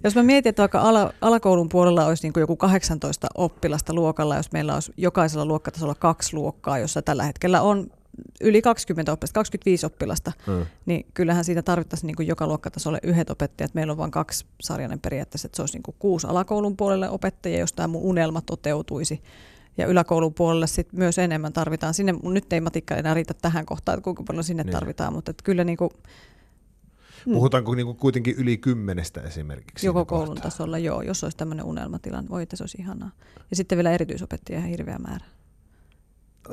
Jos 0.03 0.15
mä 0.15 0.23
mietin, 0.23 0.49
että 0.49 0.61
vaikka 0.63 0.81
ala, 0.81 1.13
alakoulun 1.21 1.69
puolella 1.69 2.05
olisi 2.05 2.23
niin 2.23 2.33
kuin 2.33 2.41
joku 2.41 2.55
18 2.55 3.27
oppilasta 3.35 3.93
luokalla, 3.93 4.35
jos 4.35 4.51
meillä 4.51 4.73
olisi 4.73 4.93
jokaisella 4.97 5.45
luokkatasolla 5.45 5.95
kaksi 5.95 6.35
luokkaa, 6.35 6.79
jossa 6.79 7.01
tällä 7.01 7.23
hetkellä 7.23 7.61
on 7.61 7.87
yli 8.41 8.61
20 8.61 9.11
oppilasta, 9.11 9.33
25 9.33 9.85
oppilasta, 9.85 10.31
Mm. 10.47 10.65
niin 10.85 11.05
kyllähän 11.13 11.45
siitä 11.45 11.61
tarvittaisiin 11.61 12.07
niin 12.07 12.15
kuin 12.15 12.27
joka 12.27 12.47
luokkatasolle 12.47 12.99
yhdet 13.03 13.29
opettajat. 13.29 13.73
Meillä 13.73 13.91
on 13.91 13.97
vain 13.97 14.11
kaksi 14.11 14.45
sarjainen 14.61 14.99
periaatteessa, 14.99 15.45
että 15.45 15.55
se 15.55 15.61
olisi 15.61 15.73
niin 15.75 15.83
kuin 15.83 15.95
kuusi 15.99 16.27
alakoulun 16.27 16.77
puolelle 16.77 17.09
opettajia, 17.09 17.59
jos 17.59 17.73
tämä 17.73 17.87
mun 17.87 18.01
unelma 18.01 18.41
toteutuisi. 18.41 19.21
Ja 19.77 19.87
yläkoulun 19.87 20.33
puolelle 20.33 20.67
sit 20.67 20.93
myös 20.93 21.17
enemmän 21.17 21.53
tarvitaan. 21.53 21.93
Sinne 21.93 22.13
nyt 22.23 22.53
ei 22.53 22.61
matikka 22.61 22.95
enää 22.95 23.13
riitä 23.13 23.33
tähän 23.33 23.65
kohtaan, 23.65 23.97
että 23.97 24.03
kuinka 24.03 24.23
paljon 24.23 24.43
sinne 24.43 24.63
Niin. 24.63 24.71
tarvitaan, 24.71 25.13
mutta 25.13 25.31
että 25.31 25.43
kyllä 25.43 25.63
niin 25.63 25.77
kuin, 25.77 25.89
mm, 27.25 27.33
Puhutaanko 27.33 27.75
niin 27.75 27.85
kuin 27.85 27.97
kuitenkin 27.97 28.35
yli 28.37 28.57
kymmenestä 28.57 29.21
esimerkiksi? 29.21 29.85
joko 29.85 30.05
koulun 30.05 30.27
kohtaa? 30.27 30.43
tasolla, 30.51 30.77
joo, 30.77 31.01
jos 31.01 31.23
olisi 31.23 31.37
tämmöinen 31.37 31.65
unelmatilanne, 31.65 32.29
voi 32.29 32.43
että 32.43 32.55
se 32.55 32.63
olisi 32.63 32.77
ihanaa. 32.81 33.11
Ja 33.49 33.55
sitten 33.55 33.77
vielä 33.77 33.91
erityisopettajia 33.91 34.59
ihan 34.59 34.69
hirveä 34.69 34.97
määrä. 34.99 35.25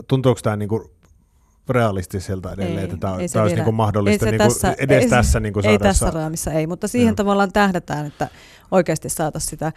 Tuntuuko 0.08 0.40
tämä 0.42 0.56
niin 0.56 0.68
kuin 0.68 0.82
realistiselta 1.68 2.52
edelleen, 2.52 2.78
Ei, 2.78 2.84
että 2.84 2.96
tämä, 2.96 3.16
ei 3.16 3.28
tämä 3.28 3.42
olisi 3.42 3.56
niin 3.56 3.74
mahdollista 3.74 4.26
niin 4.26 4.38
tässä- 4.38 4.74
edes 4.78 5.02
ei 5.02 5.10
tässä 5.10 5.40
niin 5.40 5.52
kuin 5.52 5.66
ei 5.66 5.78
tässä 5.78 6.06
sa- 6.06 6.10
raamissa 6.10 6.52
ei, 6.52 6.66
mutta 6.66 6.88
siihen 6.88 7.08
Joo. 7.08 7.14
tavallaan 7.14 7.52
tähdätään, 7.52 8.06
että 8.06 8.28
oikeasti 8.70 9.08
saataisiin 9.08 9.50
sitä, 9.50 9.72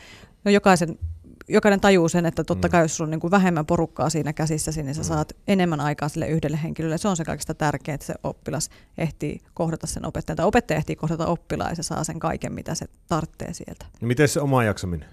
no 0.46 0.52
jokaisen, 0.52 1.00
jokainen 1.48 1.80
tajuu 1.82 2.10
sen, 2.10 2.26
että 2.26 2.44
totta 2.44 2.68
Mm. 2.68 2.72
kai 2.72 2.82
jos 2.82 2.98
sulla 2.98 3.08
on 3.08 3.12
niin 3.12 3.20
kuin 3.20 3.32
vähemmän 3.32 3.66
porukkaa 3.66 4.10
siinä 4.10 4.34
käsissäsi, 4.34 4.84
niin 4.84 4.96
sä 4.96 5.02
Mm. 5.02 5.06
saat 5.06 5.34
enemmän 5.48 5.80
aikaa 5.80 6.10
sille 6.10 6.28
yhdelle 6.28 6.60
henkilölle. 6.64 6.98
Se 6.98 7.08
on 7.08 7.18
se 7.18 7.26
kaikista 7.26 7.54
tärkeää, 7.54 7.94
että 7.94 8.08
se 8.08 8.14
oppilas 8.24 8.70
ehtii 8.98 9.42
kohdata 9.54 9.88
sen 9.88 10.06
opettajan, 10.06 10.38
tai 10.38 10.46
opettaja 10.46 10.78
ehtii 10.78 10.96
kohdata 10.96 11.26
oppilaan 11.28 11.72
ja 11.72 11.76
se 11.76 11.84
saa 11.84 12.04
sen 12.04 12.20
kaiken, 12.20 12.54
mitä 12.54 12.76
se 12.76 12.86
tarvitsee 13.08 13.54
sieltä. 13.54 13.86
Niin 14.02 14.08
Miten 14.08 14.28
se 14.28 14.42
oma 14.42 14.64
jaksaminen? 14.64 15.10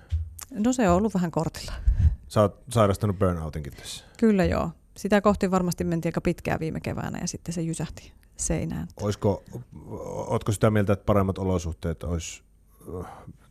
No 0.50 0.72
se 0.72 0.88
on 0.88 0.96
ollut 0.96 1.14
vähän 1.14 1.30
kortilla. 1.30 1.72
Sä 2.28 2.40
oot 2.40 2.62
sairastanut 2.70 3.18
burnoutinkin 3.18 3.72
tässä. 3.76 4.04
Kyllä 4.16 4.44
joo. 4.44 4.70
Sitä 4.96 5.20
kohti 5.20 5.50
varmasti 5.50 5.84
mentiin 5.84 6.08
aika 6.08 6.20
pitkään 6.20 6.61
viime 6.61 6.80
keväänä 6.80 7.18
ja 7.20 7.28
sitten 7.28 7.54
se 7.54 7.62
jysähti 7.62 8.12
seinään. 8.37 8.88
Oisko, 9.00 9.42
ootko 10.26 10.52
sitä 10.52 10.70
mieltä, 10.70 10.92
että 10.92 11.04
paremmat 11.04 11.38
olosuhteet 11.38 12.02
olisi 12.02 12.42
äh, 13.00 13.06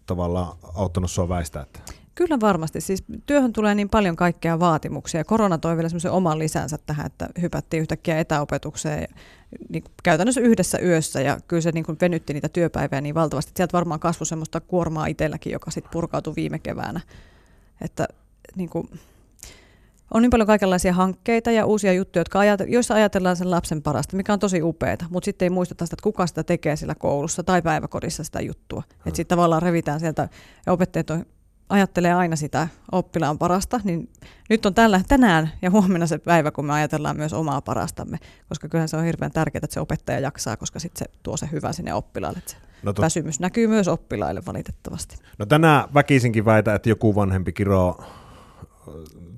tavallaan 0.05 0.57
auttanut 0.75 1.11
sua 1.11 1.29
väistää? 1.29 1.61
Että... 1.61 1.79
Kyllä 2.15 2.39
varmasti. 2.39 2.81
Siis 2.81 3.03
työhön 3.25 3.53
tulee 3.53 3.75
niin 3.75 3.89
paljon 3.89 4.15
kaikkea 4.15 4.59
vaatimuksia. 4.59 5.23
Korona 5.23 5.57
toi 5.57 5.75
vielä 5.75 5.89
semmoisen 5.89 6.11
oman 6.11 6.39
lisänsä 6.39 6.77
tähän, 6.85 7.05
että 7.05 7.29
hypättiin 7.41 7.81
yhtäkkiä 7.81 8.19
etäopetukseen 8.19 9.07
niin 9.69 9.83
käytännössä 10.03 10.41
yhdessä 10.41 10.79
yössä 10.79 11.21
ja 11.21 11.39
kyllä 11.47 11.61
se 11.61 11.71
niin 11.71 11.85
kuin 11.85 11.97
venytti 12.01 12.33
niitä 12.33 12.49
työpäiviä 12.49 13.01
niin 13.01 13.15
valtavasti. 13.15 13.51
Sieltä 13.55 13.73
varmaan 13.73 13.99
kasvoi 13.99 14.25
semmoista 14.25 14.59
kuormaa 14.59 15.05
itselläkin, 15.05 15.53
joka 15.53 15.71
sitten 15.71 15.91
purkautui 15.91 16.35
viime 16.35 16.59
keväänä. 16.59 17.01
Että 17.81 18.07
niin 18.55 18.69
kuin, 18.69 18.89
on 20.13 20.21
niin 20.21 20.29
paljon 20.29 20.47
kaikenlaisia 20.47 20.93
hankkeita 20.93 21.51
ja 21.51 21.65
uusia 21.65 21.93
juttuja, 21.93 22.21
jotka 22.21 22.39
ajat, 22.39 22.61
joissa 22.67 22.93
ajatellaan 22.93 23.35
sen 23.35 23.51
lapsen 23.51 23.81
parasta, 23.81 24.17
mikä 24.17 24.33
on 24.33 24.39
tosi 24.39 24.61
upeaa, 24.61 24.97
mutta 25.09 25.25
sitten 25.25 25.45
ei 25.45 25.49
muisteta 25.49 25.85
sitä, 25.85 25.95
että 25.95 26.03
kuka 26.03 26.27
sitä 26.27 26.43
tekee 26.43 26.75
sillä 26.75 26.95
koulussa 26.95 27.43
tai 27.43 27.61
päiväkodissa 27.61 28.23
sitä 28.23 28.41
juttua. 28.41 28.81
Hmm. 28.81 29.07
Että 29.07 29.15
sitten 29.15 29.35
tavallaan 29.35 29.61
revitään 29.61 29.99
sieltä 29.99 30.29
ja 30.65 30.73
opettajat 30.73 31.09
on, 31.09 31.25
ajattelee 31.69 32.13
aina 32.13 32.35
sitä 32.35 32.67
oppilaan 32.91 33.37
parasta, 33.37 33.79
niin 33.83 34.09
nyt 34.49 34.65
on 34.65 34.73
tällä, 34.73 35.01
tänään 35.07 35.51
ja 35.61 35.69
huomenna 35.69 36.07
se 36.07 36.17
päivä, 36.17 36.51
kun 36.51 36.65
me 36.65 36.73
ajatellaan 36.73 37.17
myös 37.17 37.33
omaa 37.33 37.61
parastamme, 37.61 38.17
koska 38.49 38.67
kyllähän 38.67 38.89
se 38.89 38.97
on 38.97 39.03
hirveän 39.03 39.31
tärkeää, 39.31 39.61
että 39.63 39.73
se 39.73 39.79
opettaja 39.79 40.19
jaksaa, 40.19 40.57
koska 40.57 40.79
sitten 40.79 40.99
se 40.99 41.19
tuo 41.23 41.37
se 41.37 41.49
hyvä 41.51 41.73
sinne 41.73 41.93
oppilaalle. 41.93 42.37
Että 42.37 42.51
se 42.51 42.57
no 42.83 42.93
to... 42.93 43.01
väsymys 43.01 43.39
näkyy 43.39 43.67
myös 43.67 43.87
oppilaille 43.87 44.41
valitettavasti. 44.45 45.15
No 45.39 45.45
tänään 45.45 45.83
väkisinkin 45.93 46.45
väitä, 46.45 46.75
että 46.75 46.89
joku 46.89 47.15
vanhempi 47.15 47.53
kiroo 47.53 48.03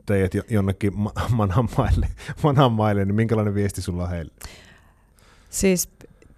teidät 0.06 0.32
jonnekin 0.50 0.94
manhammaille, 1.32 2.08
manhammaille, 2.44 3.06
niin 3.06 3.16
minkälainen 3.16 3.56
viesti 3.56 3.82
sulla 3.82 4.04
on 4.04 4.10
heille? 4.10 4.34
Siis 5.50 5.90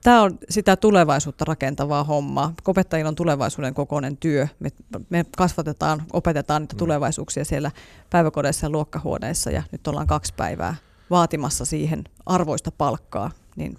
tämä 0.03 0.21
on 0.21 0.37
sitä 0.49 0.75
tulevaisuutta 0.75 1.45
rakentavaa 1.45 2.03
hommaa. 2.03 2.53
Opettajilla 2.67 3.09
on 3.09 3.15
tulevaisuuden 3.15 3.73
kokoinen 3.73 4.17
työ. 4.17 4.47
Me, 4.59 4.69
me 5.09 5.25
kasvatetaan, 5.37 6.03
opetetaan 6.13 6.61
niitä 6.61 6.75
mm. 6.75 6.77
tulevaisuuksia 6.77 7.45
siellä 7.45 7.71
päiväkodeissa 8.09 8.65
ja 8.65 8.69
luokkahuoneissa 8.69 9.51
ja 9.51 9.63
nyt 9.71 9.87
ollaan 9.87 10.07
kaksi 10.07 10.33
päivää 10.37 10.75
vaatimassa 11.09 11.65
siihen 11.65 12.03
arvoista 12.25 12.71
palkkaa, 12.71 13.31
niin 13.55 13.77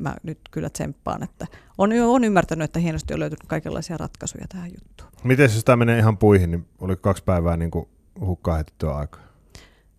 mä 0.00 0.14
nyt 0.22 0.38
kyllä 0.50 0.70
tsemppaan, 0.70 1.22
että 1.22 1.46
on, 1.78 1.90
on 1.92 2.24
ymmärtänyt, 2.24 2.64
että 2.64 2.78
hienosti 2.78 3.14
on 3.14 3.20
löytynyt 3.20 3.46
kaikenlaisia 3.46 3.96
ratkaisuja 3.96 4.46
tähän 4.48 4.70
juttuun. 4.70 5.10
Miten 5.24 5.44
jos 5.44 5.64
tämä 5.64 5.76
menee 5.76 5.98
ihan 5.98 6.18
puihin, 6.18 6.50
niin 6.50 6.66
oli 6.80 6.96
kaksi 6.96 7.24
päivää 7.24 7.56
niin 7.56 7.70
kuin 7.70 7.88
hukkaa 8.20 8.54
heitettyä 8.54 8.94
aikaa? 8.94 9.24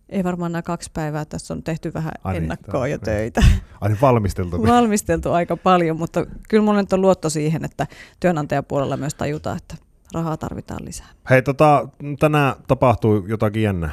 Ei 0.08 0.24
varmaan 0.24 0.52
nämä 0.52 0.62
kaksi 0.62 0.90
päivää. 0.94 1.24
Tässä 1.24 1.54
on 1.54 1.62
tehty 1.62 1.94
vähän 1.94 2.12
Ai 2.24 2.32
niin, 2.32 2.42
ennakkoa 2.42 2.84
niin, 2.84 2.92
jo 2.92 2.98
töitä. 2.98 3.42
Ai 3.80 3.96
valmisteltu. 4.00 4.62
valmisteltu 4.62 5.32
aika 5.32 5.56
paljon, 5.56 5.98
mutta 5.98 6.26
kyllä 6.48 6.62
minulla 6.62 6.80
nyt 6.80 6.92
on 6.92 7.00
luotto 7.00 7.30
siihen, 7.30 7.64
että 7.64 7.86
työnantajapuolella 8.20 8.96
myös 8.96 9.14
tajutaan, 9.14 9.56
että 9.56 9.76
rahaa 10.14 10.36
tarvitaan 10.36 10.84
lisää. 10.84 11.06
Hei, 11.30 11.42
tota, 11.42 11.88
tänään 12.18 12.54
tapahtuu 12.68 13.26
jotakin 13.26 13.62
jännää. 13.62 13.92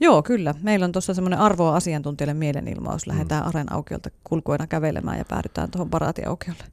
Joo, 0.00 0.22
kyllä. 0.22 0.54
Meillä 0.62 0.84
on 0.84 0.92
tuossa 0.92 1.14
semmoinen 1.14 1.38
arvoa 1.38 1.76
asiantuntijalle 1.76 2.34
mielenilmaus. 2.34 3.06
Lähdetään 3.06 3.42
mm. 3.42 3.48
Aren 3.48 3.72
aukiolta 3.72 4.10
kulkuena 4.24 4.66
kävelemään 4.66 5.18
ja 5.18 5.24
päädytään 5.24 5.70
tuohon 5.70 5.90
paraatiaukiolle. 5.90 6.64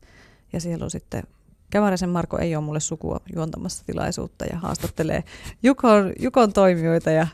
Ja 0.54 0.62
siellä 0.62 0.84
on 0.84 0.92
sitten 0.92 1.24
Kävärisen 1.72 2.10
Marko 2.10 2.38
ei 2.38 2.56
ole 2.56 2.64
mulle 2.64 2.80
sukua 2.80 3.20
juontamassa 3.36 3.84
tilaisuutta 3.86 4.46
ja 4.46 4.58
haastattelee 4.58 5.24
Jukon, 5.64 6.14
Jukon 6.20 6.54
toimijoita 6.54 7.12
ja, 7.12 7.28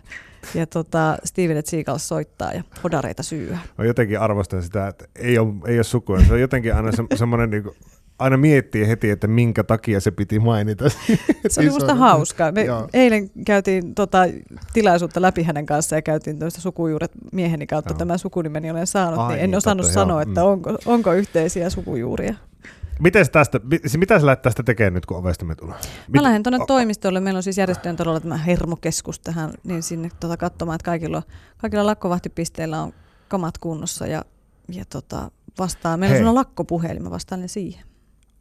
ja 0.53 0.67
tota, 0.67 1.17
Steven 1.23 1.61
Seagal 1.65 1.97
soittaa 1.97 2.53
ja 2.53 2.63
hodareita 2.83 3.23
syyä. 3.23 3.59
Mä 3.77 3.85
jotenkin 3.85 4.19
arvostan 4.19 4.63
sitä, 4.63 4.87
että 4.87 5.05
ei 5.15 5.37
ole, 5.37 5.53
ei 5.67 5.77
ole 5.77 5.83
sukua. 5.83 6.19
Se 6.19 6.33
on 6.33 6.41
jotenkin 6.41 6.75
aina 6.75 6.91
se, 6.91 7.03
semmoinen 7.15 7.49
niin 7.49 7.63
kuin, 7.63 7.75
aina 8.19 8.37
miettii 8.37 8.87
heti, 8.87 9.09
että 9.09 9.27
minkä 9.27 9.63
takia 9.63 9.99
se 9.99 10.11
piti 10.11 10.39
mainita. 10.39 10.89
Se 11.49 11.61
oli 11.61 11.69
musta 11.69 11.95
hauskaa. 11.95 12.51
Me 12.51 12.65
eilen 12.93 13.29
käytiin 13.45 13.95
tota, 13.95 14.17
tilaisuutta 14.73 15.21
läpi 15.21 15.43
hänen 15.43 15.65
kanssaan 15.65 15.97
ja 15.97 16.01
käytiin 16.01 16.39
tuosta 16.39 16.61
sukujuuret 16.61 17.11
mieheni 17.31 17.67
kautta. 17.67 17.93
Joo. 17.93 17.97
Tämä 17.97 18.17
sukunimeni 18.17 18.71
olen 18.71 18.87
saanut, 18.87 19.19
Ai, 19.19 19.27
niin 19.27 19.43
en 19.43 19.49
niin, 19.49 19.57
osannut 19.57 19.85
totta, 19.85 19.93
sanoa, 19.93 20.21
joo. 20.21 20.29
että 20.29 20.41
mm. 20.41 20.47
onko, 20.47 20.77
onko 20.85 21.13
yhteisiä 21.13 21.69
sukujuuria. 21.69 22.35
Miten 22.99 23.31
tästä, 23.31 23.59
mitä 23.97 24.19
sä 24.19 24.25
lähdet 24.25 24.41
tästä 24.41 24.63
tekemään 24.63 24.93
nyt, 24.93 25.05
kun 25.05 25.17
ovesta 25.17 25.45
me 25.45 25.55
tullaan? 25.55 25.79
Mä 26.15 26.23
lähden 26.23 26.43
tuonne 26.43 26.65
toimistolle. 26.67 27.19
Meillä 27.19 27.37
on 27.37 27.43
siis 27.43 27.57
järjestöjen 27.57 27.95
todella 27.95 28.19
tämä 28.19 28.37
hermokeskus 28.37 29.19
tähän, 29.19 29.53
niin 29.63 29.83
sinne 29.83 30.09
tota, 30.19 30.37
katsomaan, 30.37 30.75
että 30.75 30.85
kaikilla, 30.85 31.23
kaikilla 31.57 31.85
lakkovahtipisteillä 31.85 32.81
on 32.81 32.93
kamat 33.27 33.57
kunnossa 33.57 34.07
ja, 34.07 34.25
ja 34.71 34.85
tota, 34.85 35.31
vastaan. 35.59 35.99
Meillä 35.99 36.17
Hei. 36.17 36.25
on 36.25 36.35
lakkopuhelin, 36.35 37.03
mä 37.03 37.11
vastaan 37.11 37.49
siihen. 37.49 37.86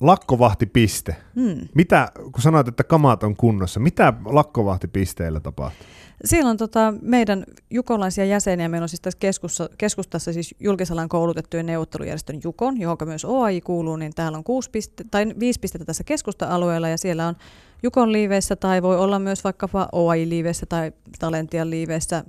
Lakkovahtipiste. 0.00 1.16
Hmm. 1.34 1.68
Mitä, 1.74 2.12
kun 2.14 2.42
sanoit, 2.42 2.68
että 2.68 2.84
kamat 2.84 3.22
on 3.22 3.36
kunnossa, 3.36 3.80
mitä 3.80 4.12
lakkovahtipisteillä 4.24 5.40
tapahtuu? 5.40 5.86
Siellä 6.24 6.50
on 6.50 6.56
tota, 6.56 6.94
meidän 7.02 7.44
jukolaisia 7.70 8.24
jäseniä. 8.24 8.68
Meillä 8.68 8.84
on 8.84 8.88
siis 8.88 9.00
tässä 9.00 9.18
keskussa, 9.18 9.68
keskustassa 9.78 10.32
siis 10.32 10.54
julkisalan 10.60 11.08
koulutettujen 11.08 11.66
neuvottelujärjestön 11.66 12.40
Jukon, 12.44 12.80
johon 12.80 12.96
myös 13.04 13.24
OAI 13.24 13.60
kuuluu, 13.60 13.96
niin 13.96 14.12
täällä 14.14 14.38
on 14.38 14.44
kuusi 14.44 14.70
piste, 14.70 15.04
tai 15.10 15.26
viisi 15.40 15.60
pistettä 15.60 15.84
tässä 15.84 16.04
keskusta-alueella 16.04 16.88
ja 16.88 16.98
siellä 16.98 17.26
on 17.26 17.34
Jukon 17.82 18.12
liiveissä 18.12 18.56
tai 18.56 18.82
voi 18.82 18.98
olla 18.98 19.18
myös 19.18 19.44
vaikkapa 19.44 19.88
OAI-liiveissä 19.92 20.66
tai 20.66 20.92
Talentian 21.18 21.70
liiveissä, 21.70 22.24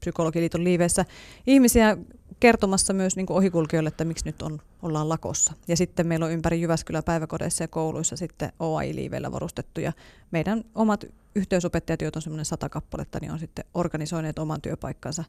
Psykologiliiton 0.00 0.64
liiveissä 0.64 1.04
ihmisiä 1.46 1.96
kertomassa 2.42 2.92
myös 2.92 3.16
niin 3.16 3.26
ohikulkijoille, 3.30 3.88
että 3.88 4.04
miksi 4.04 4.24
nyt 4.24 4.42
on, 4.42 4.60
ollaan 4.82 5.08
lakossa. 5.08 5.52
Ja 5.68 5.76
sitten 5.76 6.06
meillä 6.06 6.26
on 6.26 6.32
ympäri 6.32 6.60
Jyväskylä 6.60 7.02
päiväkodeissa 7.02 7.64
ja 7.64 7.68
kouluissa 7.68 8.16
sitten 8.16 8.52
OAI-liiveillä 8.60 9.32
varustettuja. 9.32 9.92
Meidän 10.30 10.64
omat 10.74 11.04
yhteysopettajat, 11.34 12.02
joita 12.02 12.18
on 12.18 12.22
semmoinen 12.22 12.44
sata 12.44 12.68
kappaletta, 12.68 13.18
niin 13.20 13.32
on 13.32 13.38
sitten 13.38 13.64
organisoineet 13.74 14.38
oman 14.38 14.60
työpaikkansa 14.60 15.24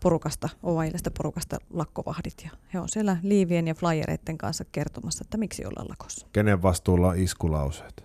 porukasta, 0.00 0.48
OAIlista 0.62 1.10
porukasta 1.10 1.58
lakkovahdit. 1.70 2.34
Ja 2.44 2.50
he 2.74 2.80
on 2.80 2.88
siellä 2.88 3.16
liivien 3.22 3.68
ja 3.68 3.74
flyereiden 3.74 4.38
kanssa 4.38 4.64
kertomassa, 4.72 5.24
että 5.24 5.36
miksi 5.36 5.66
ollaan 5.66 5.88
lakossa. 5.88 6.26
Kenen 6.32 6.62
vastuulla 6.62 7.08
on 7.08 7.18
iskulauseet? 7.18 8.04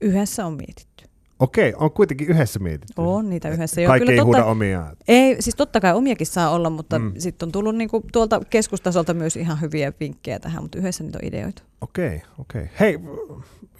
Yhdessä 0.00 0.46
on 0.46 0.52
mietitty. 0.52 1.11
Okei, 1.42 1.74
on 1.76 1.90
kuitenkin 1.90 2.28
yhdessä 2.28 2.58
mietitty. 2.58 2.92
On 2.96 3.30
niitä 3.30 3.48
yhdessä. 3.48 3.80
Joo, 3.80 3.88
Kaikki 3.88 4.06
kyllä 4.06 4.12
ei 4.12 4.18
totta, 4.18 4.26
huuda 4.26 4.44
omia. 4.44 4.86
Ei, 5.08 5.36
siis 5.40 5.56
totta 5.56 5.80
kai 5.80 5.94
omiakin 5.94 6.26
saa 6.26 6.50
olla, 6.50 6.70
mutta 6.70 6.98
mm. 6.98 7.12
sitten 7.18 7.46
on 7.46 7.52
tullut 7.52 7.76
niinku 7.76 8.04
tuolta 8.12 8.40
keskustasolta 8.50 9.14
myös 9.14 9.36
ihan 9.36 9.60
hyviä 9.60 9.92
vinkkejä 10.00 10.38
tähän, 10.38 10.62
mutta 10.62 10.78
yhdessä 10.78 11.04
niitä 11.04 11.18
on 11.22 11.28
ideoita. 11.28 11.62
Okei, 11.80 12.22
okei. 12.38 12.70
Hei, 12.80 12.98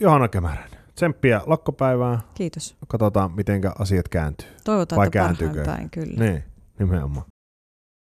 Johanna 0.01 0.29
Kemäräinen, 0.29 0.79
tsemppiä 0.95 1.41
lakkopäivää. 1.47 2.21
Kiitos. 2.35 2.77
Katsotaan, 2.89 3.33
miten 3.33 3.61
asiat 3.79 4.09
kääntyy. 4.09 4.49
Toivotaan, 4.65 4.97
Vai 4.97 5.07
että 5.07 5.19
kääntyykö? 5.19 5.65
päin, 5.65 5.91
kyllä. 5.91 6.25
Niin, 6.25 6.45
nimenomaan. 6.79 7.32